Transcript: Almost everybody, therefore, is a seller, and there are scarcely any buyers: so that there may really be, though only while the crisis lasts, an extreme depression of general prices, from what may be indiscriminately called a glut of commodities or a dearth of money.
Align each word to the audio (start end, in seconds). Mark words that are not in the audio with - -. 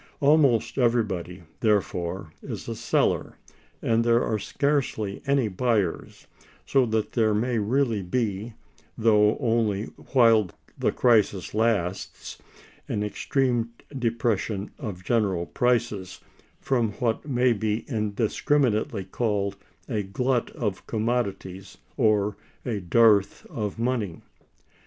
Almost 0.19 0.79
everybody, 0.79 1.43
therefore, 1.59 2.33
is 2.41 2.67
a 2.67 2.73
seller, 2.75 3.37
and 3.83 4.03
there 4.03 4.23
are 4.23 4.39
scarcely 4.39 5.21
any 5.27 5.47
buyers: 5.47 6.25
so 6.65 6.87
that 6.87 7.11
there 7.11 7.35
may 7.35 7.59
really 7.59 8.01
be, 8.01 8.55
though 8.97 9.37
only 9.37 9.85
while 10.13 10.49
the 10.75 10.91
crisis 10.91 11.53
lasts, 11.53 12.39
an 12.87 13.03
extreme 13.03 13.73
depression 13.95 14.71
of 14.79 15.03
general 15.03 15.45
prices, 15.45 16.19
from 16.59 16.93
what 16.93 17.27
may 17.27 17.53
be 17.53 17.85
indiscriminately 17.87 19.05
called 19.05 19.55
a 19.87 20.01
glut 20.01 20.49
of 20.55 20.87
commodities 20.87 21.77
or 21.95 22.35
a 22.65 22.79
dearth 22.79 23.45
of 23.51 23.77
money. 23.77 24.23